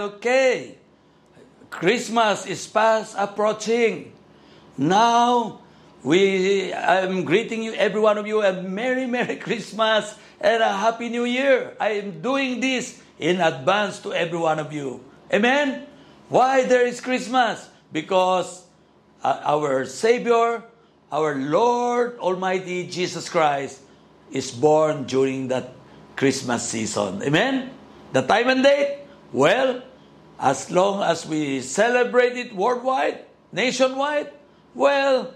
okay. 0.00 0.76
Christmas 1.70 2.46
is 2.46 2.66
fast 2.66 3.14
approaching. 3.16 4.12
Now, 4.76 5.60
we 6.02 6.72
I'm 6.72 7.24
greeting 7.24 7.62
you, 7.62 7.72
every 7.74 8.00
one 8.00 8.18
of 8.18 8.26
you, 8.26 8.42
a 8.42 8.52
Merry, 8.62 9.06
Merry 9.06 9.36
Christmas 9.36 10.16
and 10.40 10.62
a 10.62 10.72
Happy 10.72 11.08
New 11.08 11.24
Year. 11.24 11.76
I 11.78 12.00
am 12.00 12.20
doing 12.20 12.60
this 12.60 13.00
in 13.18 13.40
advance 13.40 14.00
to 14.00 14.12
every 14.12 14.38
one 14.38 14.58
of 14.58 14.72
you. 14.72 15.04
Amen? 15.32 15.86
Why 16.28 16.64
there 16.64 16.86
is 16.86 17.00
Christmas? 17.00 17.68
Because 17.92 18.64
uh, 19.22 19.40
our 19.44 19.84
Savior, 19.84 20.64
our 21.12 21.34
Lord 21.36 22.18
Almighty 22.18 22.86
Jesus 22.86 23.28
Christ 23.28 23.80
is 24.32 24.50
born 24.50 25.04
during 25.04 25.48
that 25.48 25.74
Christmas 26.16 26.68
season. 26.68 27.22
Amen? 27.22 27.70
The 28.12 28.22
time 28.22 28.48
and 28.48 28.62
date? 28.62 29.04
Well, 29.32 29.82
as 30.40 30.70
long 30.72 31.04
as 31.04 31.28
we 31.28 31.60
celebrate 31.60 32.32
it 32.36 32.56
worldwide, 32.56 33.28
nationwide, 33.52 34.32
well, 34.74 35.34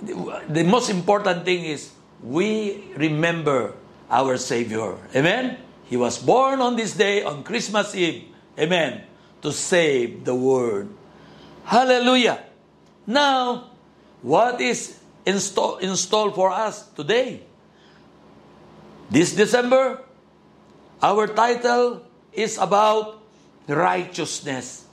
the 0.00 0.62
most 0.62 0.88
important 0.88 1.44
thing 1.44 1.64
is 1.64 1.90
we 2.22 2.94
remember 2.94 3.74
our 4.08 4.38
Savior. 4.38 4.94
Amen? 5.14 5.58
He 5.90 5.96
was 5.96 6.18
born 6.18 6.60
on 6.60 6.76
this 6.76 6.94
day, 6.94 7.24
on 7.24 7.42
Christmas 7.42 7.94
Eve. 7.94 8.30
Amen. 8.58 9.02
To 9.42 9.50
save 9.50 10.24
the 10.24 10.34
world. 10.34 10.94
Hallelujah. 11.64 12.44
Now, 13.06 13.70
what 14.22 14.60
is 14.60 14.98
install, 15.26 15.78
installed 15.78 16.34
for 16.34 16.50
us 16.50 16.86
today? 16.94 17.42
This 19.10 19.34
December, 19.34 20.02
our 21.02 21.26
title 21.26 22.04
is 22.32 22.58
about 22.58 23.17
righteousness. 23.68 24.86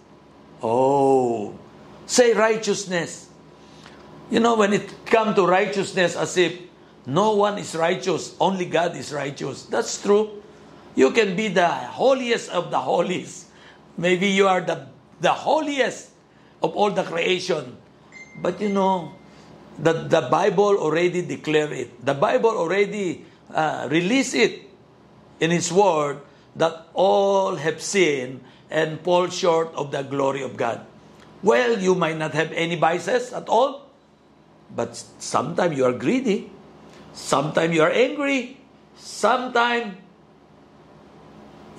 Oh, 0.62 1.58
say 2.06 2.34
righteousness. 2.34 3.30
You 4.30 4.40
know, 4.40 4.56
when 4.56 4.74
it 4.74 5.06
comes 5.06 5.36
to 5.36 5.46
righteousness, 5.46 6.16
as 6.16 6.38
if 6.38 6.60
no 7.06 7.36
one 7.36 7.58
is 7.58 7.76
righteous, 7.76 8.36
only 8.40 8.66
God 8.66 8.96
is 8.96 9.14
righteous. 9.14 9.64
That's 9.64 10.02
true. 10.02 10.42
You 10.96 11.12
can 11.12 11.36
be 11.36 11.50
the 11.50 11.68
holiest 11.68 12.50
of 12.50 12.72
the 12.72 12.80
holies. 12.80 13.46
Maybe 13.98 14.28
you 14.28 14.48
are 14.48 14.62
the, 14.62 14.88
the 15.22 15.32
holiest 15.32 16.10
of 16.64 16.76
all 16.76 16.90
the 16.92 17.04
creation. 17.04 17.78
But 18.42 18.60
you 18.60 18.70
know, 18.70 19.14
the, 19.78 19.94
the 19.94 20.28
Bible 20.32 20.78
already 20.78 21.22
declared 21.22 21.72
it. 21.72 22.06
The 22.06 22.14
Bible 22.14 22.52
already 22.52 23.26
uh, 23.54 23.88
released 23.92 24.36
it 24.36 24.62
in 25.40 25.52
its 25.52 25.72
Word 25.72 26.20
that 26.56 26.88
all 26.94 27.56
have 27.56 27.82
sinned 27.82 28.42
and 28.76 29.00
fall 29.00 29.32
short 29.32 29.72
of 29.80 29.96
the 29.96 30.04
glory 30.04 30.44
of 30.44 30.60
God. 30.60 30.84
Well, 31.40 31.80
you 31.80 31.96
might 31.96 32.20
not 32.20 32.36
have 32.36 32.52
any 32.52 32.76
vices 32.76 33.32
at 33.32 33.48
all, 33.48 33.88
but 34.68 35.00
sometimes 35.18 35.78
you 35.80 35.88
are 35.88 35.96
greedy, 35.96 36.52
sometimes 37.16 37.72
you 37.72 37.82
are 37.88 37.96
angry, 37.96 38.60
sometimes 39.00 39.96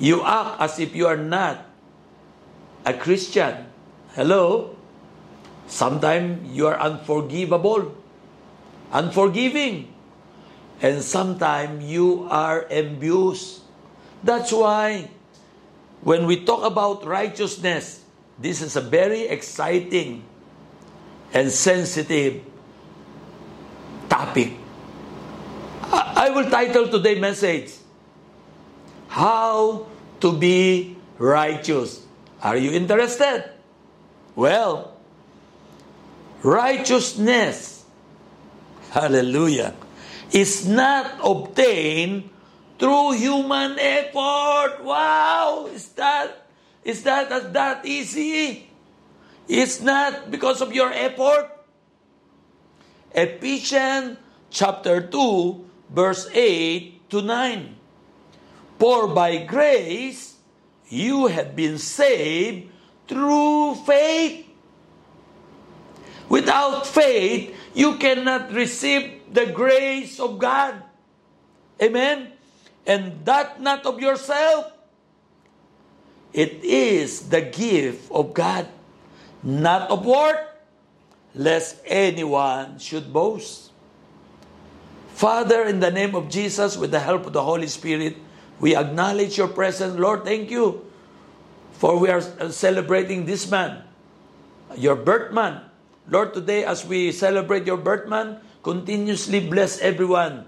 you 0.01 0.25
act 0.25 0.57
as 0.61 0.81
if 0.81 0.97
you 0.97 1.05
are 1.07 1.21
not 1.21 1.69
a 2.89 2.95
Christian. 2.97 3.69
Hello? 4.17 4.73
Sometimes 5.69 6.49
you 6.49 6.67
are 6.67 6.81
unforgivable, 6.81 7.93
unforgiving 8.93 9.93
and 10.81 11.03
sometimes 11.03 11.84
you 11.84 12.28
are 12.31 12.65
envious. 12.71 13.61
That's 14.23 14.53
why 14.53 15.11
when 16.03 16.27
we 16.27 16.45
talk 16.45 16.65
about 16.65 17.05
righteousness, 17.05 18.05
this 18.39 18.62
is 18.62 18.77
a 18.77 18.81
very 18.81 19.23
exciting 19.23 20.25
and 21.33 21.51
sensitive 21.51 22.43
topic. 24.09 24.53
I 25.83 26.31
will 26.31 26.51
title 26.51 26.89
today's 26.89 27.21
message 27.21 27.73
How 29.09 29.87
to 30.21 30.33
be 30.33 30.97
Righteous. 31.19 32.05
Are 32.43 32.57
you 32.57 32.73
interested? 32.73 33.51
Well, 34.34 34.97
righteousness, 36.43 37.84
hallelujah 38.91 39.75
is 40.33 40.67
not 40.67 41.19
obtained 41.23 42.31
through 42.79 43.13
human 43.13 43.79
effort. 43.79 44.83
Wow! 44.83 45.69
Is 45.73 45.89
that 45.97 46.47
is 46.85 47.03
that 47.03 47.53
that 47.53 47.85
easy? 47.85 48.69
It's 49.49 49.81
not 49.81 50.31
because 50.31 50.61
of 50.61 50.73
your 50.73 50.93
effort. 50.93 51.51
Ephesians 53.15 54.19
chapter 54.51 55.01
2 55.01 55.65
verse 55.91 56.29
8 56.33 57.11
to 57.11 57.23
9. 57.23 57.77
For 58.79 59.09
by 59.09 59.45
grace 59.45 60.37
you 60.89 61.27
have 61.27 61.57
been 61.57 61.79
saved 61.79 62.71
through 63.09 63.75
faith. 63.87 64.47
Without 66.29 66.87
faith, 66.87 67.55
you 67.75 67.97
cannot 67.99 68.53
receive 68.53 69.23
the 69.33 69.47
grace 69.47 70.19
of 70.19 70.39
God. 70.39 70.83
Amen? 71.81 72.36
And 72.87 73.25
that 73.25 73.61
not 73.61 73.85
of 73.85 74.01
yourself. 74.01 74.73
It 76.33 76.63
is 76.63 77.29
the 77.29 77.41
gift 77.41 78.13
of 78.13 78.35
God, 78.35 78.69
not 79.43 79.91
of 79.91 80.05
work, 80.05 80.37
lest 81.35 81.81
anyone 81.85 82.79
should 82.79 83.13
boast. 83.13 83.73
Father, 85.17 85.65
in 85.65 85.81
the 85.81 85.91
name 85.91 86.15
of 86.15 86.29
Jesus, 86.29 86.77
with 86.77 86.91
the 86.91 87.01
help 87.01 87.27
of 87.27 87.33
the 87.33 87.43
Holy 87.43 87.67
Spirit, 87.67 88.17
we 88.61 88.77
acknowledge 88.77 89.39
your 89.39 89.49
presence. 89.49 89.97
Lord, 89.97 90.25
thank 90.25 90.51
you 90.51 90.85
for 91.73 91.99
we 91.99 92.09
are 92.09 92.21
uh, 92.41 92.49
celebrating 92.51 93.25
this 93.25 93.51
man, 93.51 93.85
your 94.77 94.97
birth 94.97 95.33
man. 95.33 95.63
Lord, 96.09 96.35
today 96.35 96.65
as 96.65 96.85
we 96.85 97.13
celebrate 97.13 97.67
your 97.67 97.77
birth 97.77 98.09
man, 98.09 98.41
continuously 98.63 99.41
bless 99.41 99.81
everyone 99.81 100.45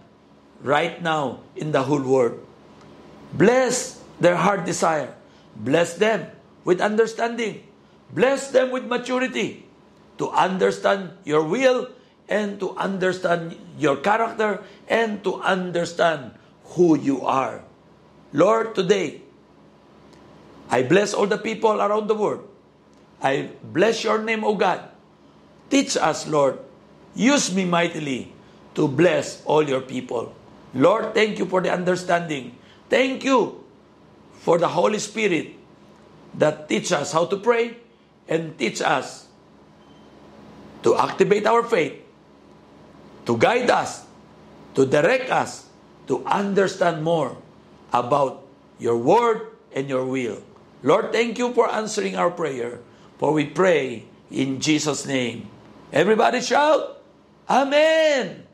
right 0.63 1.01
now 1.03 1.41
in 1.57 1.73
the 1.73 1.83
whole 1.83 2.03
world. 2.03 2.39
Bless 3.33 4.01
their 4.21 4.37
heart 4.37 4.65
desire. 4.65 5.15
Bless 5.57 5.95
them 5.95 6.27
with 6.65 6.81
understanding. 6.81 7.63
Bless 8.13 8.51
them 8.51 8.71
with 8.71 8.85
maturity 8.87 9.67
to 10.19 10.31
understand 10.31 11.13
your 11.25 11.45
will 11.45 11.89
and 12.29 12.59
to 12.61 12.75
understand 12.77 13.57
your 13.79 13.97
character 13.97 14.65
and 14.89 15.23
to 15.25 15.41
understand 15.41 16.33
who 16.77 16.97
you 16.97 17.25
are. 17.25 17.63
Lord, 18.33 18.75
today, 18.75 19.23
I 20.69 20.83
bless 20.83 21.15
all 21.15 21.27
the 21.27 21.39
people 21.39 21.81
around 21.81 22.09
the 22.09 22.15
world. 22.15 22.49
I 23.23 23.51
bless 23.63 24.05
your 24.05 24.21
name, 24.23 24.45
O 24.45 24.55
God. 24.55 24.85
Teach 25.71 25.97
us, 25.97 26.29
Lord, 26.29 26.59
Use 27.19 27.53
me 27.53 27.65
mightily 27.65 28.31
to 28.79 28.87
bless 28.87 29.43
all 29.43 29.67
your 29.67 29.81
people. 29.81 30.38
Lord, 30.75 31.15
thank 31.15 31.39
you 31.39 31.47
for 31.47 31.61
the 31.61 31.73
understanding. 31.73 32.57
Thank 32.89 33.25
you 33.25 33.65
for 34.41 34.59
the 34.59 34.69
Holy 34.69 34.99
Spirit 34.99 35.55
that 36.35 36.69
teach 36.69 36.93
us 36.93 37.13
how 37.13 37.27
to 37.27 37.37
pray 37.37 37.77
and 38.29 38.57
teach 38.59 38.81
us 38.81 39.29
to 40.83 40.97
activate 40.97 41.47
our 41.47 41.63
faith, 41.63 42.01
to 43.27 43.37
guide 43.37 43.69
us, 43.71 44.05
to 44.75 44.87
direct 44.87 45.31
us, 45.31 45.67
to 46.07 46.25
understand 46.25 47.03
more 47.03 47.37
about 47.93 48.47
your 48.79 48.97
word 48.97 49.49
and 49.73 49.89
your 49.89 50.05
will. 50.05 50.41
Lord, 50.83 51.13
thank 51.13 51.39
you 51.39 51.53
for 51.53 51.69
answering 51.69 52.15
our 52.15 52.31
prayer, 52.31 52.79
for 53.19 53.33
we 53.33 53.45
pray 53.45 54.05
in 54.31 54.61
Jesus' 54.61 55.05
name. 55.05 55.51
Everybody 55.93 56.41
shout, 56.41 57.03
Amen. 57.49 58.45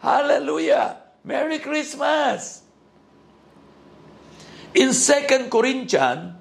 Hallelujah. 0.00 1.09
Merry 1.24 1.58
Christmas. 1.58 2.62
In 4.74 4.92
2 4.92 5.48
Corinthians 5.50 6.34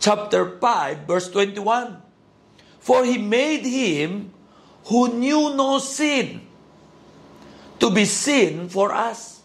chapter 0.00 0.58
5 0.58 1.06
verse 1.06 1.30
21, 1.30 2.02
for 2.80 3.04
he 3.04 3.18
made 3.18 3.64
him 3.64 4.32
who 4.86 5.08
knew 5.08 5.54
no 5.54 5.78
sin 5.78 6.42
to 7.78 7.90
be 7.90 8.04
sin 8.04 8.68
for 8.68 8.92
us, 8.92 9.40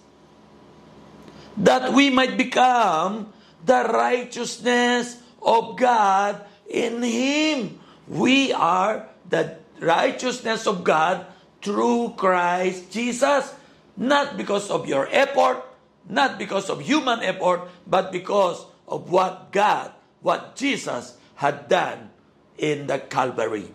that 1.57 1.93
we 1.93 2.09
might 2.09 2.37
become 2.37 3.31
the 3.65 3.83
righteousness 3.83 5.17
of 5.41 5.77
God 5.77 6.43
in 6.67 7.01
Him. 7.01 7.79
We 8.07 8.53
are 8.53 9.07
the 9.27 9.57
righteousness 9.79 10.67
of 10.67 10.83
God 10.83 11.25
through 11.61 12.15
Christ 12.17 12.91
Jesus. 12.91 13.53
Not 13.99 14.37
because 14.39 14.71
of 14.71 14.87
your 14.87 15.11
effort, 15.11 15.59
not 16.07 16.39
because 16.39 16.71
of 16.71 16.79
human 16.79 17.19
effort, 17.19 17.67
but 17.85 18.11
because 18.11 18.65
of 18.87 19.11
what 19.11 19.51
God, 19.51 19.91
what 20.23 20.55
Jesus 20.55 21.19
had 21.35 21.67
done 21.67 22.09
in 22.57 22.87
the 22.87 22.99
Calvary. 22.99 23.67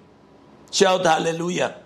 Shout 0.72 1.04
hallelujah. 1.04 1.76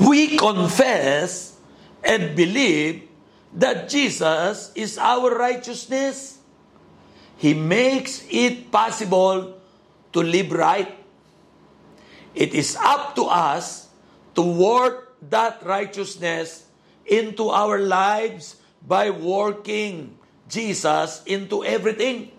We 0.00 0.38
confess 0.38 1.58
and 2.04 2.36
believe 2.36 3.08
that 3.54 3.88
Jesus 3.88 4.70
is 4.74 4.96
our 4.96 5.34
righteousness. 5.34 6.38
He 7.36 7.52
makes 7.54 8.24
it 8.30 8.70
possible 8.70 9.58
to 10.12 10.20
live 10.22 10.52
right. 10.52 10.94
It 12.34 12.54
is 12.54 12.76
up 12.78 13.16
to 13.16 13.24
us 13.24 13.88
to 14.34 14.42
work 14.42 15.07
that 15.22 15.64
righteousness 15.64 16.66
into 17.06 17.48
our 17.48 17.78
lives 17.78 18.56
by 18.86 19.10
working 19.10 20.16
Jesus 20.48 21.22
into 21.26 21.64
everything. 21.64 22.32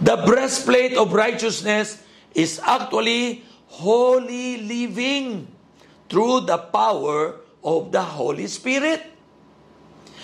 The 0.00 0.16
breastplate 0.24 0.96
of 0.96 1.12
righteousness 1.12 2.02
is 2.34 2.60
actually 2.62 3.44
holy 3.66 4.58
living 4.62 5.48
through 6.08 6.46
the 6.46 6.58
power 6.58 7.40
of 7.64 7.92
the 7.92 8.02
Holy 8.02 8.46
Spirit. 8.46 9.02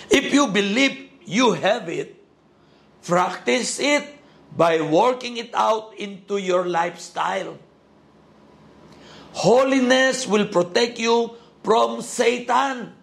If 0.09 0.33
you 0.33 0.47
believe 0.47 1.09
you 1.25 1.53
have 1.53 1.89
it, 1.89 2.15
practice 3.03 3.79
it 3.79 4.05
by 4.55 4.81
working 4.81 5.37
it 5.37 5.51
out 5.53 5.93
into 5.97 6.37
your 6.37 6.65
lifestyle. 6.65 7.59
Holiness 9.35 10.23
will 10.23 10.47
protect 10.47 10.95
you 10.95 11.35
from 11.59 11.99
Satan. 11.99 12.95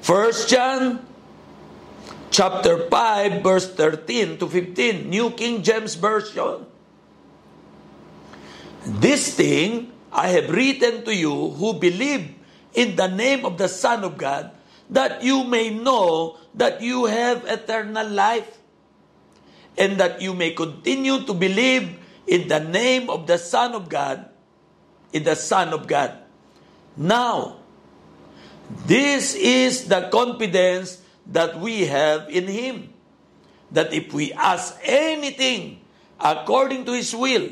1 0.00 0.32
John 0.48 1.04
chapter 2.32 2.88
5 2.88 3.44
verse 3.44 3.68
13 3.72 4.40
to 4.40 4.48
15 4.48 5.08
New 5.08 5.32
King 5.32 5.62
James 5.62 5.96
Version 5.96 6.64
This 8.84 9.32
thing 9.36 9.92
I 10.12 10.28
have 10.28 10.48
written 10.48 11.04
to 11.04 11.12
you 11.12 11.56
who 11.56 11.76
believe 11.76 12.36
in 12.72 12.96
the 12.96 13.08
name 13.08 13.44
of 13.44 13.56
the 13.56 13.68
Son 13.68 14.04
of 14.04 14.16
God 14.16 14.52
that 14.88 15.24
you 15.24 15.44
may 15.44 15.72
know 15.72 16.36
that 16.56 16.80
you 16.80 17.04
have 17.04 17.44
eternal 17.48 18.08
life 18.08 18.60
and 19.76 19.96
that 20.00 20.20
you 20.20 20.32
may 20.32 20.52
continue 20.52 21.24
to 21.24 21.32
believe 21.32 21.96
in 22.26 22.48
the 22.48 22.60
name 22.60 23.10
of 23.10 23.26
the 23.26 23.38
Son 23.38 23.74
of 23.74 23.88
God, 23.88 24.28
in 25.12 25.24
the 25.24 25.36
Son 25.36 25.72
of 25.72 25.86
God. 25.86 26.16
Now, 26.96 27.58
this 28.86 29.34
is 29.34 29.88
the 29.88 30.08
confidence 30.10 31.02
that 31.26 31.60
we 31.60 31.86
have 31.86 32.28
in 32.30 32.46
Him. 32.46 32.92
That 33.72 33.92
if 33.92 34.12
we 34.12 34.32
ask 34.32 34.78
anything 34.82 35.80
according 36.20 36.84
to 36.86 36.92
His 36.92 37.14
will, 37.14 37.50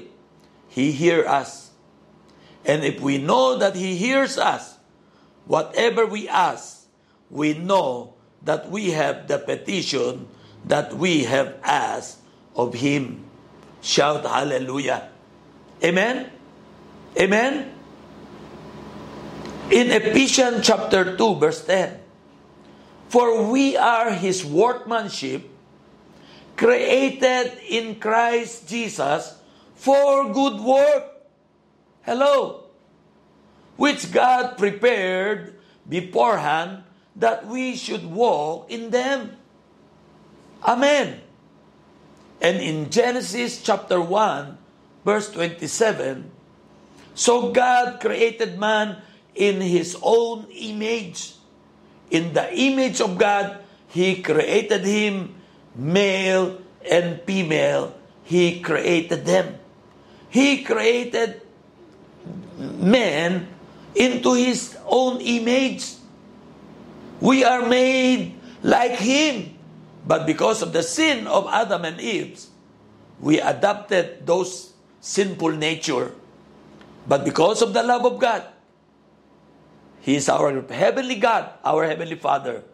He 0.68 0.92
hears 0.92 1.26
us. 1.26 1.70
And 2.64 2.84
if 2.84 3.00
we 3.00 3.18
know 3.18 3.58
that 3.58 3.74
He 3.74 3.96
hears 3.96 4.38
us, 4.38 4.78
whatever 5.46 6.06
we 6.06 6.28
ask, 6.28 6.86
we 7.30 7.54
know 7.54 8.14
that 8.44 8.70
we 8.70 8.90
have 8.90 9.26
the 9.26 9.38
petition 9.38 10.28
that 10.64 10.94
we 10.94 11.24
have 11.24 11.56
asked 11.62 12.18
of 12.54 12.74
Him. 12.74 13.24
Shout 13.82 14.22
hallelujah. 14.24 15.10
Amen? 15.82 16.30
Amen? 17.18 17.74
In 19.70 19.90
Ephesians 19.90 20.64
chapter 20.64 21.16
2 21.16 21.34
verse 21.36 21.66
10, 21.66 21.98
For 23.08 23.50
we 23.50 23.76
are 23.76 24.14
his 24.14 24.46
workmanship, 24.46 25.50
created 26.56 27.58
in 27.68 27.98
Christ 27.98 28.68
Jesus 28.68 29.34
for 29.74 30.32
good 30.32 30.60
work. 30.62 31.26
Hello. 32.02 32.70
Which 33.76 34.12
God 34.12 34.56
prepared 34.56 35.58
beforehand 35.88 36.84
that 37.16 37.46
we 37.46 37.74
should 37.74 38.06
walk 38.06 38.70
in 38.70 38.90
them. 38.90 39.36
Amen. 40.62 41.20
And 42.42 42.58
in 42.58 42.90
Genesis 42.90 43.62
chapter 43.62 44.00
1, 44.00 44.58
verse 45.06 45.30
27, 45.30 46.28
so 47.14 47.52
God 47.52 48.00
created 48.00 48.58
man 48.58 48.98
in 49.36 49.60
his 49.60 49.96
own 50.02 50.50
image. 50.50 51.34
In 52.10 52.34
the 52.34 52.52
image 52.52 53.00
of 53.00 53.16
God, 53.16 53.62
he 53.88 54.20
created 54.22 54.82
him, 54.82 55.36
male 55.76 56.58
and 56.90 57.22
female, 57.22 57.94
he 58.24 58.60
created 58.60 59.24
them. 59.24 59.54
He 60.28 60.64
created 60.64 61.42
man 62.58 63.46
into 63.94 64.34
his 64.34 64.76
own 64.86 65.20
image. 65.20 65.94
We 67.20 67.44
are 67.44 67.68
made 67.68 68.34
like 68.62 68.98
him. 68.98 69.51
But 70.02 70.26
because 70.26 70.62
of 70.62 70.72
the 70.72 70.82
sin 70.82 71.26
of 71.26 71.46
Adam 71.46 71.84
and 71.84 72.00
Eve, 72.00 72.38
we 73.22 73.38
adopted 73.38 74.26
those 74.26 74.74
sinful 75.00 75.54
nature. 75.54 76.14
But 77.06 77.24
because 77.24 77.62
of 77.62 77.72
the 77.72 77.82
love 77.82 78.04
of 78.06 78.18
God, 78.18 78.46
He 80.02 80.18
is 80.18 80.28
our 80.28 80.50
heavenly 80.70 81.16
God, 81.16 81.54
our 81.64 81.86
heavenly 81.86 82.18
Father. 82.18 82.66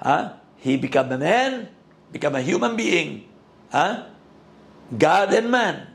Huh? 0.00 0.40
He 0.56 0.76
became 0.76 1.12
a 1.12 1.18
man, 1.18 1.68
become 2.12 2.34
a 2.34 2.40
human 2.40 2.76
being. 2.76 3.28
Huh? 3.68 4.08
God 4.96 5.32
and 5.32 5.50
man. 5.50 5.88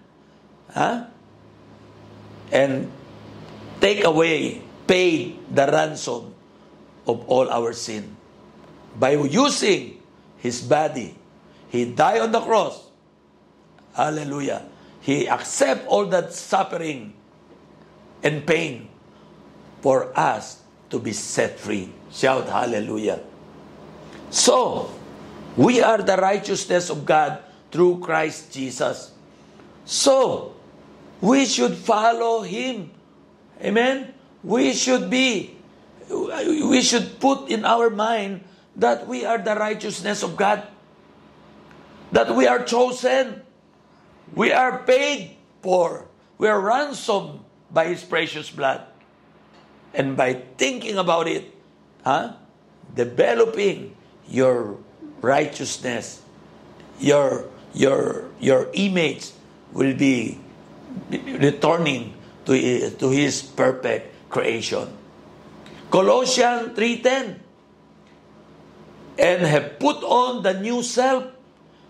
Huh? 0.69 1.09
And 2.51 2.91
take 3.81 4.05
away, 4.05 4.61
pay 4.85 5.33
the 5.49 5.65
ransom 5.65 6.33
of 7.07 7.25
all 7.25 7.49
our 7.49 7.73
sin 7.73 8.17
by 8.97 9.13
using 9.17 9.98
his 10.39 10.61
body. 10.61 11.15
He 11.69 11.85
died 11.85 12.21
on 12.21 12.31
the 12.31 12.41
cross. 12.41 12.89
Hallelujah. 13.93 14.65
He 15.01 15.27
accept 15.27 15.87
all 15.87 16.05
that 16.07 16.33
suffering 16.33 17.13
and 18.23 18.45
pain 18.45 18.89
for 19.81 20.11
us 20.17 20.61
to 20.89 20.99
be 20.99 21.13
set 21.13 21.59
free. 21.59 21.91
Shout 22.11 22.47
hallelujah. 22.47 23.21
So, 24.29 24.91
we 25.55 25.81
are 25.81 26.01
the 26.01 26.17
righteousness 26.17 26.89
of 26.89 27.05
God 27.05 27.39
through 27.71 27.99
Christ 27.99 28.51
Jesus. 28.51 29.11
So, 29.85 30.55
we 31.21 31.45
should 31.45 31.75
follow 31.75 32.41
him. 32.41 32.91
Amen. 33.61 34.13
We 34.43 34.73
should 34.73 35.09
be 35.09 35.59
we 36.09 36.81
should 36.81 37.19
put 37.19 37.49
in 37.49 37.65
our 37.65 37.89
mind 37.89 38.41
that 38.75 39.07
we 39.07 39.25
are 39.25 39.37
the 39.37 39.55
righteousness 39.55 40.23
of 40.23 40.35
God, 40.35 40.67
that 42.11 42.33
we 42.35 42.47
are 42.47 42.63
chosen, 42.63 43.41
we 44.33 44.51
are 44.51 44.83
paid 44.83 45.37
for, 45.61 46.07
we 46.37 46.47
are 46.47 46.59
ransomed 46.59 47.41
by 47.71 47.87
His 47.87 48.03
precious 48.03 48.49
blood. 48.49 48.83
And 49.93 50.15
by 50.15 50.45
thinking 50.57 50.97
about 50.97 51.27
it, 51.27 51.49
huh, 52.03 52.33
developing 52.93 53.95
your 54.29 54.77
righteousness, 55.21 56.21
your 56.99 57.49
your 57.73 58.29
your 58.39 58.69
image 58.73 59.31
will 59.73 59.93
be 59.93 60.39
returning 61.09 62.13
to, 62.45 62.89
to 62.97 63.09
his 63.09 63.41
perfect 63.41 64.29
creation. 64.29 64.89
Colossians 65.89 66.73
3:10 66.77 67.48
and 69.19 69.43
have 69.43 69.77
put 69.79 69.99
on 70.01 70.41
the 70.43 70.55
new 70.55 70.81
self, 70.81 71.27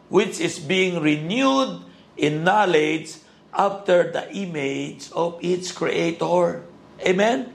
which 0.09 0.41
is 0.41 0.57
being 0.57 0.99
renewed 0.99 1.85
in 2.17 2.43
knowledge 2.43 3.13
after 3.53 4.11
the 4.11 4.25
image 4.33 5.13
of 5.13 5.37
its 5.41 5.71
creator. 5.71 6.65
Amen? 7.05 7.53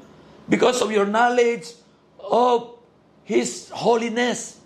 Because 0.49 0.81
of 0.81 0.93
your 0.93 1.07
knowledge 1.07 1.75
of 2.23 2.79
his 3.25 3.69
holiness, 3.75 4.61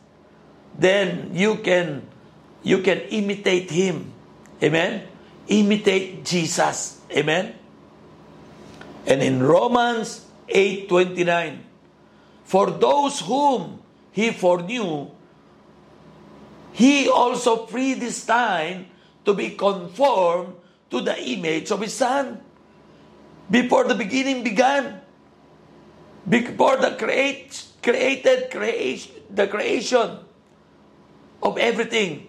then 0.77 1.33
you 1.33 1.57
can 1.57 2.05
you 2.63 2.85
can 2.85 3.01
imitate 3.09 3.71
him. 3.71 4.13
Amen? 4.63 5.09
Imitate 5.49 6.25
Jesus. 6.25 7.01
Amen? 7.11 7.55
And 9.07 9.23
in 9.23 9.43
Romans 9.43 10.27
8:29 10.53 11.65
For 12.45 12.71
those 12.71 13.21
whom 13.21 13.81
he 14.19 14.35
foreknew, 14.35 15.07
he 16.75 17.07
also 17.07 17.71
predestined 17.71 18.91
to 19.23 19.31
be 19.31 19.55
conformed 19.55 20.59
to 20.91 20.99
the 21.01 21.15
image 21.15 21.71
of 21.71 21.79
his 21.79 21.95
son. 21.95 22.43
Before 23.49 23.87
the 23.87 23.95
beginning 23.95 24.43
began, 24.43 25.07
before 26.29 26.83
the 26.83 26.99
create, 26.99 27.63
created 27.81 28.51
creation, 28.51 29.15
the 29.31 29.47
creation 29.47 30.19
of 31.41 31.55
everything, 31.55 32.27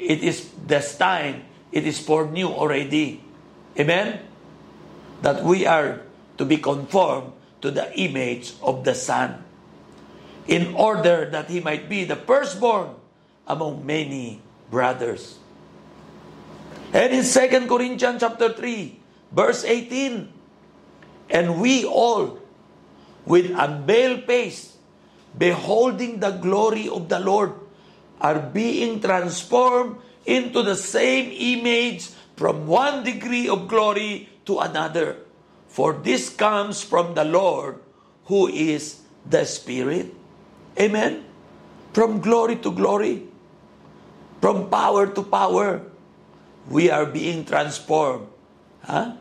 it 0.00 0.24
is 0.24 0.40
destined, 0.64 1.44
it 1.68 1.86
is 1.86 2.00
foreknew 2.00 2.48
already. 2.48 3.20
Amen? 3.78 4.24
That 5.20 5.44
we 5.44 5.66
are 5.68 6.00
to 6.38 6.46
be 6.46 6.56
conformed 6.56 7.36
to 7.60 7.70
the 7.70 7.92
image 7.92 8.54
of 8.62 8.88
the 8.88 8.94
Son, 8.94 9.44
in 10.48 10.74
order 10.74 11.26
that 11.30 11.50
he 11.50 11.60
might 11.60 11.88
be 11.88 12.04
the 12.04 12.16
firstborn 12.16 12.94
among 13.46 13.84
many 13.84 14.40
brothers. 14.70 15.38
And 16.92 17.12
in 17.12 17.24
2 17.24 17.66
Corinthians 17.66 18.20
chapter 18.20 18.52
3, 18.52 18.98
verse 19.32 19.64
18, 19.64 20.32
and 21.30 21.60
we 21.60 21.84
all, 21.84 22.38
with 23.26 23.50
unveiled 23.50 24.24
face, 24.24 24.78
beholding 25.36 26.20
the 26.20 26.30
glory 26.30 26.88
of 26.88 27.08
the 27.08 27.18
Lord, 27.18 27.52
are 28.20 28.40
being 28.40 29.00
transformed 29.00 29.98
into 30.24 30.62
the 30.62 30.76
same 30.76 31.30
image 31.34 32.08
from 32.36 32.66
one 32.66 33.04
degree 33.04 33.48
of 33.48 33.68
glory 33.68 34.28
to 34.46 34.58
another. 34.58 35.18
For 35.68 35.92
this 35.92 36.30
comes 36.30 36.82
from 36.82 37.12
the 37.12 37.24
Lord 37.24 37.76
who 38.26 38.48
is 38.48 39.04
the 39.28 39.44
Spirit. 39.44 40.15
Amen? 40.78 41.24
From 41.92 42.20
glory 42.20 42.56
to 42.60 42.70
glory, 42.70 43.24
from 44.40 44.68
power 44.68 45.08
to 45.08 45.22
power, 45.24 45.80
we 46.68 46.90
are 46.90 47.06
being 47.06 47.44
transformed 47.44 48.28
huh? 48.84 49.16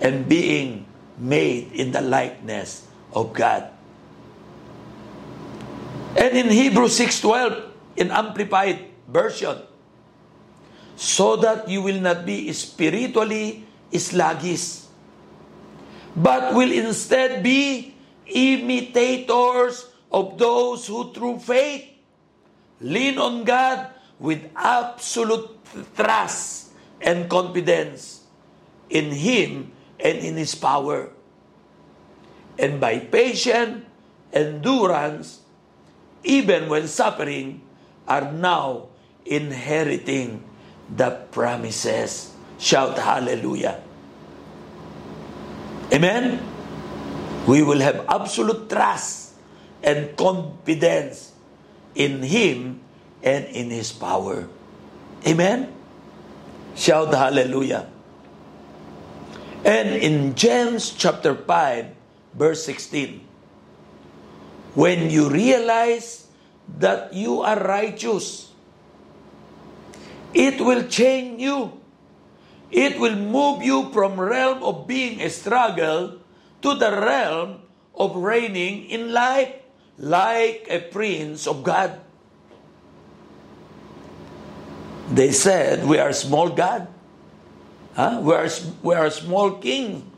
and 0.00 0.28
being 0.28 0.86
made 1.18 1.72
in 1.72 1.92
the 1.92 2.00
likeness 2.00 2.88
of 3.12 3.32
God. 3.32 3.68
And 6.16 6.32
in 6.32 6.48
Hebrews 6.48 6.96
6:12 6.96 8.00
in 8.00 8.08
amplified 8.08 8.88
version 9.08 9.60
so 10.96 11.36
that 11.36 11.68
you 11.68 11.84
will 11.84 12.00
not 12.00 12.24
be 12.24 12.48
spiritually 12.52 13.64
sluggish 13.96 14.84
but 16.16 16.52
will 16.52 16.68
instead 16.68 17.40
be 17.40 17.96
imitators 18.28 19.88
of 20.12 20.38
those 20.38 20.86
who 20.86 21.12
through 21.12 21.38
faith 21.40 21.84
lean 22.80 23.18
on 23.18 23.44
God 23.44 23.90
with 24.18 24.42
absolute 24.56 25.50
trust 25.94 26.72
and 27.00 27.28
confidence 27.28 28.24
in 28.88 29.10
Him 29.12 29.72
and 30.00 30.18
in 30.18 30.36
His 30.36 30.54
power. 30.54 31.10
And 32.58 32.80
by 32.80 33.00
patient 33.00 33.84
endurance, 34.32 35.40
even 36.24 36.68
when 36.68 36.88
suffering, 36.88 37.60
are 38.08 38.32
now 38.32 38.88
inheriting 39.24 40.42
the 40.88 41.10
promises. 41.30 42.32
Shout 42.58 42.96
hallelujah. 42.96 43.82
Amen? 45.92 46.40
We 47.46 47.62
will 47.62 47.80
have 47.80 48.06
absolute 48.08 48.70
trust 48.70 49.25
and 49.82 50.16
confidence 50.16 51.32
in 51.94 52.22
Him 52.22 52.80
and 53.22 53.44
in 53.46 53.70
His 53.70 53.92
power. 53.92 54.48
Amen? 55.26 55.72
Shout 56.76 57.12
hallelujah. 57.12 57.88
And 59.64 59.88
in 59.98 60.34
James 60.36 60.94
chapter 60.94 61.34
5, 61.34 61.86
verse 62.34 62.62
16, 62.64 63.26
when 64.76 65.10
you 65.10 65.28
realize 65.32 66.28
that 66.78 67.14
you 67.14 67.40
are 67.40 67.58
righteous, 67.58 68.52
it 70.34 70.60
will 70.60 70.86
change 70.86 71.40
you. 71.40 71.80
It 72.70 73.00
will 73.00 73.16
move 73.16 73.64
you 73.64 73.90
from 73.90 74.20
realm 74.20 74.62
of 74.62 74.86
being 74.86 75.22
a 75.22 75.30
struggle 75.30 76.20
to 76.62 76.74
the 76.76 76.92
realm 76.92 77.64
of 77.96 78.14
reigning 78.14 78.86
in 78.86 79.12
life 79.16 79.65
like 79.98 80.66
a 80.68 80.80
prince 80.80 81.46
of 81.46 81.62
God. 81.62 82.00
They 85.10 85.32
said 85.32 85.86
we 85.86 85.98
are 85.98 86.12
small 86.12 86.50
God. 86.50 86.88
Huh? 87.94 88.20
We, 88.22 88.34
are, 88.34 88.48
we 88.82 88.94
are 88.94 89.06
a 89.06 89.10
small 89.10 89.52
king. 89.52 90.10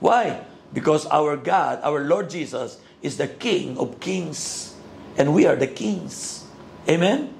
Why? 0.00 0.42
Because 0.72 1.06
our 1.06 1.36
God, 1.36 1.80
our 1.82 2.00
Lord 2.00 2.30
Jesus, 2.30 2.80
is 3.02 3.16
the 3.16 3.28
King 3.28 3.78
of 3.78 4.00
kings. 4.00 4.74
And 5.16 5.34
we 5.34 5.46
are 5.46 5.56
the 5.56 5.66
kings. 5.66 6.46
Amen? 6.88 7.34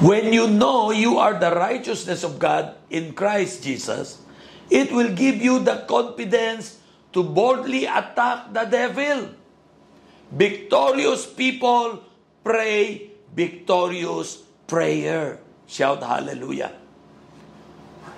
When 0.00 0.32
you 0.32 0.46
know 0.46 0.90
you 0.90 1.16
are 1.16 1.38
the 1.38 1.54
righteousness 1.56 2.22
of 2.22 2.38
God 2.38 2.76
in 2.90 3.14
Christ 3.14 3.64
Jesus, 3.64 4.20
it 4.70 4.90
will 4.90 5.12
give 5.14 5.36
you 5.40 5.60
the 5.60 5.84
confidence 5.88 6.78
to 7.12 7.22
boldly 7.22 7.86
attack 7.86 8.52
the 8.52 8.64
devil. 8.64 9.30
Victorious 10.30 11.26
people 11.26 12.02
pray 12.42 13.10
victorious 13.34 14.42
prayer. 14.66 15.38
Shout 15.66 16.02
hallelujah. 16.02 16.72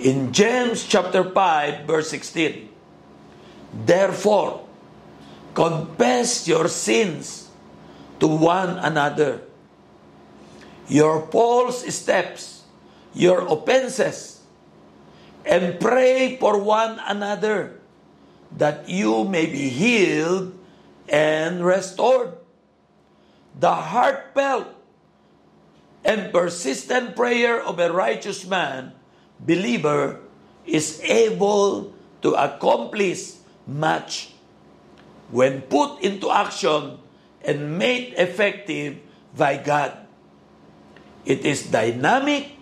In 0.00 0.32
James 0.32 0.84
chapter 0.86 1.24
5 1.24 1.86
verse 1.86 2.08
16, 2.10 2.68
Therefore, 3.84 4.64
confess 5.52 6.48
your 6.48 6.68
sins 6.68 7.50
to 8.20 8.26
one 8.26 8.78
another 8.78 9.48
your 10.88 11.28
false 11.28 11.84
steps, 11.94 12.64
your 13.14 13.46
offenses, 13.46 14.37
and 15.44 15.78
pray 15.80 16.36
for 16.36 16.58
one 16.58 17.00
another 17.06 17.78
that 18.56 18.88
you 18.88 19.24
may 19.24 19.46
be 19.46 19.68
healed 19.68 20.56
and 21.08 21.64
restored. 21.64 22.34
The 23.58 23.74
heartfelt 23.74 24.68
and 26.04 26.32
persistent 26.32 27.16
prayer 27.16 27.60
of 27.60 27.78
a 27.78 27.92
righteous 27.92 28.46
man, 28.46 28.92
believer, 29.40 30.20
is 30.64 31.00
able 31.02 31.92
to 32.22 32.34
accomplish 32.34 33.34
much 33.66 34.32
when 35.30 35.62
put 35.62 36.00
into 36.00 36.30
action 36.30 36.98
and 37.44 37.78
made 37.78 38.14
effective 38.16 38.98
by 39.36 39.56
God. 39.56 39.96
It 41.24 41.44
is 41.44 41.68
dynamic 41.68 42.56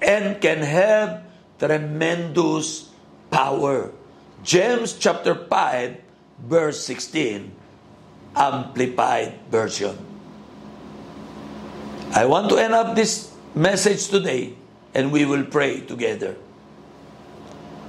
and 0.00 0.40
can 0.40 0.62
have 0.62 1.27
tremendous 1.58 2.90
power. 3.30 3.92
James 4.42 4.94
chapter 4.94 5.34
5 5.34 6.46
verse 6.46 6.78
16 6.86 7.52
amplified 8.36 9.34
version. 9.50 9.98
I 12.14 12.24
want 12.24 12.48
to 12.50 12.56
end 12.56 12.72
up 12.72 12.94
this 12.94 13.34
message 13.54 14.08
today 14.08 14.54
and 14.94 15.12
we 15.12 15.26
will 15.26 15.44
pray 15.44 15.80
together. 15.82 16.36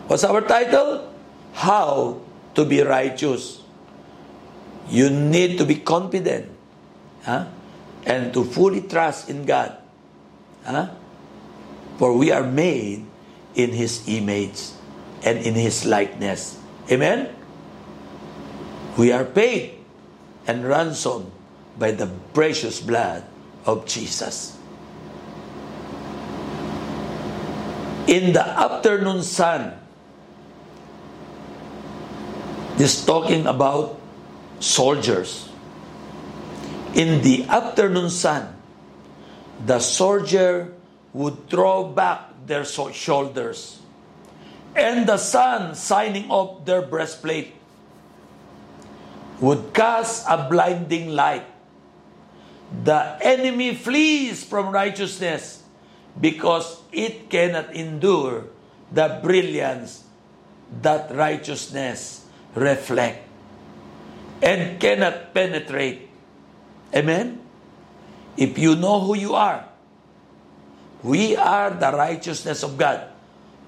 What's 0.10 0.24
our 0.26 0.42
title? 0.42 1.14
How 1.54 2.22
to 2.56 2.66
be 2.66 2.82
righteous. 2.82 3.62
You 4.90 5.10
need 5.10 5.58
to 5.60 5.66
be 5.66 5.76
confident 5.78 6.50
huh? 7.24 7.46
and 8.06 8.34
to 8.34 8.44
fully 8.44 8.82
trust 8.82 9.30
in 9.30 9.46
God 9.46 9.78
Huh? 10.70 10.90
For 11.98 12.16
we 12.16 12.32
are 12.32 12.44
made 12.44 13.06
in 13.56 13.72
His 13.72 14.08
image 14.08 14.72
and 15.24 15.40
in 15.40 15.54
His 15.56 15.86
likeness. 15.86 16.60
Amen? 16.92 17.36
We 18.98 19.12
are 19.12 19.26
paid 19.26 19.80
and 20.48 20.68
ransomed 20.68 21.32
by 21.78 21.92
the 21.92 22.08
precious 22.34 22.82
blood 22.82 23.24
of 23.66 23.86
Jesus. 23.86 24.58
In 28.08 28.34
the 28.34 28.42
afternoon 28.42 29.22
sun, 29.22 29.78
this 32.76 33.06
talking 33.06 33.46
about 33.46 34.00
soldiers. 34.60 35.48
In 36.96 37.22
the 37.22 37.46
afternoon 37.46 38.10
sun, 38.10 38.56
the 39.64 39.80
soldier 39.80 40.74
would 41.14 41.50
throw 41.50 41.86
back 41.86 42.30
their 42.46 42.66
shoulders 42.66 43.80
and 44.76 45.08
the 45.08 45.18
sun 45.18 45.76
shining 45.76 46.30
off 46.30 46.66
their 46.66 46.82
breastplate 46.82 47.54
would 49.40 49.74
cast 49.74 50.26
a 50.28 50.50
blinding 50.50 51.10
light. 51.10 51.46
The 52.84 53.18
enemy 53.22 53.74
flees 53.74 54.44
from 54.44 54.70
righteousness 54.70 55.64
because 56.20 56.82
it 56.92 57.30
cannot 57.30 57.74
endure 57.74 58.46
the 58.92 59.20
brilliance 59.24 60.04
that 60.82 61.16
righteousness 61.16 62.26
reflect 62.54 63.26
and 64.44 64.80
cannot 64.80 65.34
penetrate. 65.34 66.10
Amen? 66.94 67.42
If 68.38 68.58
you 68.58 68.76
know 68.76 69.00
who 69.00 69.16
you 69.16 69.34
are, 69.34 69.69
we 71.04 71.36
are 71.36 71.72
the 71.72 71.92
righteousness 71.92 72.64
of 72.64 72.78
God. 72.78 73.08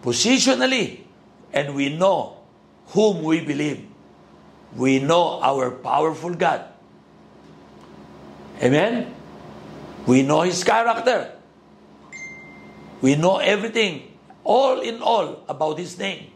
Positionally, 0.03 1.01
and 1.53 1.75
we 1.75 1.95
know 1.95 2.37
whom 2.87 3.23
we 3.23 3.43
believe. 3.45 3.87
We 4.75 4.99
know 4.99 5.39
our 5.41 5.71
powerful 5.71 6.33
God. 6.33 6.65
Amen? 8.61 9.13
We 10.07 10.23
know 10.23 10.41
His 10.41 10.63
character. 10.63 11.35
We 13.01 13.15
know 13.15 13.37
everything, 13.37 14.11
all 14.43 14.79
in 14.79 15.01
all, 15.01 15.43
about 15.47 15.77
His 15.77 15.97
name. 15.97 16.31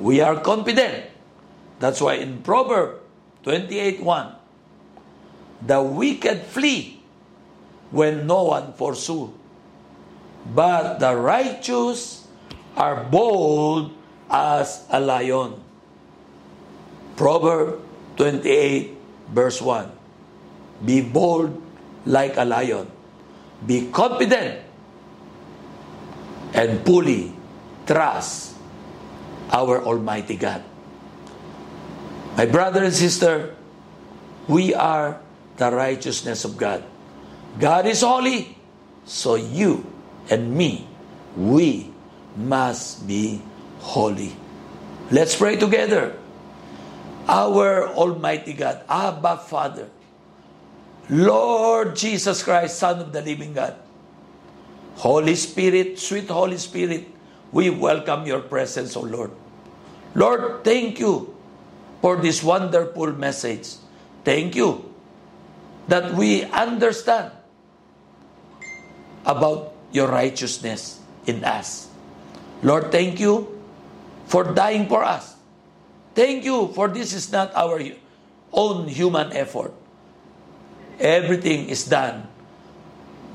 We 0.00 0.20
are 0.20 0.40
confident. 0.40 1.10
That's 1.78 2.00
why 2.00 2.14
in 2.14 2.42
Proverb 2.42 3.00
28 3.42 4.02
1, 4.02 4.34
the 5.66 5.82
wicked 5.82 6.42
flee 6.42 6.93
when 7.94 8.26
no 8.26 8.50
one 8.50 8.74
pursue, 8.74 9.30
but 10.50 10.98
the 10.98 11.14
righteous 11.14 12.26
are 12.74 13.06
bold 13.06 13.94
as 14.26 14.82
a 14.90 14.98
lion. 14.98 15.62
Proverb 17.14 17.78
28, 18.18 18.98
verse 19.30 19.62
1. 19.62 19.86
Be 20.82 21.06
bold 21.06 21.54
like 22.02 22.34
a 22.36 22.42
lion. 22.42 22.90
Be 23.62 23.86
confident 23.94 24.58
and 26.52 26.82
fully 26.84 27.30
trust 27.86 28.58
our 29.54 29.78
Almighty 29.86 30.34
God. 30.34 30.66
My 32.36 32.46
brother 32.50 32.82
and 32.82 32.92
sister, 32.92 33.54
we 34.50 34.74
are 34.74 35.22
the 35.62 35.70
righteousness 35.70 36.44
of 36.44 36.58
God. 36.58 36.82
God 37.58 37.86
is 37.86 38.02
holy, 38.02 38.56
so 39.04 39.36
you 39.36 39.86
and 40.30 40.54
me, 40.54 40.86
we 41.36 41.90
must 42.36 43.06
be 43.06 43.40
holy. 43.78 44.34
Let's 45.10 45.36
pray 45.36 45.56
together. 45.56 46.18
Our 47.28 47.88
Almighty 47.88 48.52
God, 48.52 48.82
Abba 48.88 49.38
Father, 49.38 49.88
Lord 51.08 51.96
Jesus 51.96 52.42
Christ, 52.42 52.78
Son 52.78 53.00
of 53.00 53.12
the 53.12 53.22
living 53.22 53.54
God, 53.54 53.76
Holy 54.96 55.34
Spirit, 55.34 55.98
sweet 55.98 56.28
Holy 56.28 56.58
Spirit, 56.58 57.08
we 57.52 57.70
welcome 57.70 58.26
your 58.26 58.40
presence, 58.40 58.96
O 58.96 59.02
Lord. 59.02 59.30
Lord, 60.14 60.64
thank 60.64 60.98
you 60.98 61.34
for 62.02 62.16
this 62.16 62.42
wonderful 62.42 63.12
message. 63.12 63.74
Thank 64.24 64.56
you 64.56 64.92
that 65.88 66.14
we 66.14 66.44
understand 66.44 67.32
about 69.24 69.72
your 69.92 70.08
righteousness 70.08 71.00
in 71.26 71.44
us. 71.44 71.88
Lord, 72.62 72.92
thank 72.92 73.20
you 73.20 73.60
for 74.26 74.44
dying 74.52 74.88
for 74.88 75.04
us. 75.04 75.36
Thank 76.14 76.44
you 76.44 76.68
for 76.74 76.88
this 76.88 77.12
is 77.12 77.32
not 77.32 77.54
our 77.54 77.82
own 78.52 78.88
human 78.88 79.32
effort. 79.32 79.72
Everything 80.98 81.68
is 81.68 81.84
done 81.86 82.28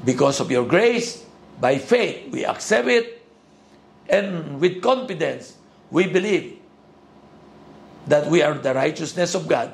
because 0.06 0.39
of 0.39 0.49
your 0.49 0.65
grace. 0.65 1.25
By 1.60 1.78
faith, 1.78 2.32
we 2.32 2.45
accept 2.45 2.88
it. 2.88 3.21
And 4.08 4.60
with 4.60 4.82
confidence, 4.82 5.54
we 5.91 6.08
believe 6.08 6.58
that 8.08 8.28
we 8.32 8.41
are 8.41 8.56
the 8.56 8.73
righteousness 8.73 9.36
of 9.36 9.47
God, 9.47 9.71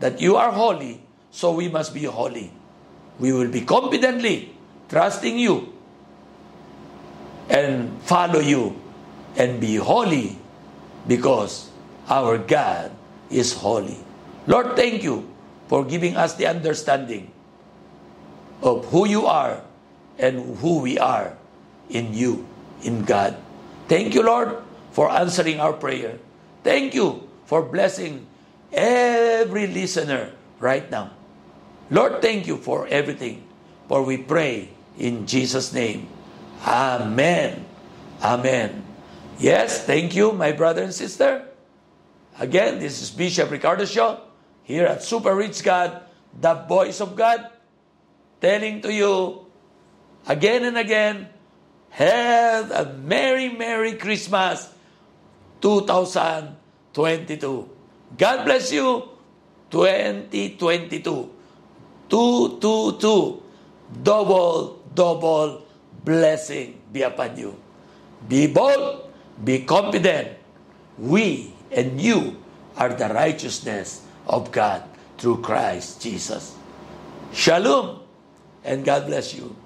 that 0.00 0.20
you 0.20 0.36
are 0.36 0.50
holy, 0.50 1.00
so 1.30 1.52
we 1.52 1.68
must 1.68 1.94
be 1.94 2.04
holy. 2.04 2.50
We 3.20 3.32
will 3.32 3.48
be 3.48 3.60
confidently 3.60 4.56
trusting 4.92 5.40
you 5.40 5.72
and 7.48 7.88
follow 8.04 8.44
you 8.44 8.76
and 9.40 9.56
be 9.56 9.80
holy 9.80 10.36
because 11.08 11.72
our 12.12 12.36
God 12.36 12.92
is 13.32 13.56
holy. 13.56 13.96
Lord, 14.44 14.76
thank 14.76 15.00
you 15.00 15.24
for 15.72 15.80
giving 15.88 16.14
us 16.20 16.36
the 16.36 16.44
understanding 16.44 17.32
of 18.60 18.84
who 18.92 19.08
you 19.08 19.24
are 19.24 19.64
and 20.20 20.60
who 20.60 20.84
we 20.84 21.00
are 21.00 21.40
in 21.88 22.12
you, 22.12 22.44
in 22.84 23.08
God. 23.08 23.40
Thank 23.88 24.12
you, 24.12 24.22
Lord, 24.22 24.60
for 24.92 25.08
answering 25.08 25.58
our 25.58 25.72
prayer. 25.72 26.20
Thank 26.62 26.92
you 26.92 27.26
for 27.48 27.64
blessing 27.64 28.28
every 28.70 29.66
listener 29.66 30.36
right 30.60 30.84
now. 30.92 31.16
Lord, 31.88 32.20
thank 32.20 32.46
you 32.46 32.60
for 32.60 32.86
everything. 32.86 33.48
For 33.88 34.04
we 34.04 34.16
pray 34.20 34.68
in 34.98 35.26
Jesus' 35.26 35.72
name. 35.72 36.08
Amen. 36.66 37.64
Amen. 38.22 38.84
Yes, 39.38 39.84
thank 39.84 40.14
you, 40.14 40.32
my 40.32 40.52
brother 40.52 40.82
and 40.82 40.94
sister. 40.94 41.48
Again, 42.38 42.78
this 42.78 43.02
is 43.02 43.10
Bishop 43.10 43.50
Ricardo 43.50 43.84
Shaw 43.84 44.20
here 44.62 44.86
at 44.86 45.02
Super 45.02 45.34
Rich 45.34 45.64
God, 45.64 46.00
the 46.40 46.54
voice 46.54 47.00
of 47.00 47.16
God, 47.16 47.50
telling 48.40 48.80
to 48.82 48.92
you 48.92 49.46
again 50.26 50.64
and 50.64 50.78
again, 50.78 51.28
have 51.90 52.70
a 52.70 52.92
Merry, 52.94 53.48
Merry 53.50 53.94
Christmas 53.94 54.72
2022. 55.60 57.68
God 58.16 58.44
bless 58.44 58.72
you 58.72 59.08
2022. 59.70 61.30
222. 62.08 63.42
Double, 64.02 64.81
double 64.94 65.62
blessing 66.04 66.80
be 66.92 67.02
upon 67.02 67.36
you. 67.36 67.56
Be 68.28 68.46
bold, 68.46 69.10
be 69.42 69.64
confident. 69.64 70.38
We 70.98 71.54
and 71.70 72.00
you 72.00 72.36
are 72.76 72.92
the 72.92 73.08
righteousness 73.08 74.04
of 74.26 74.52
God 74.52 74.82
through 75.18 75.42
Christ 75.42 76.02
Jesus. 76.02 76.54
Shalom, 77.32 78.00
and 78.64 78.84
God 78.84 79.06
bless 79.06 79.34
you. 79.34 79.56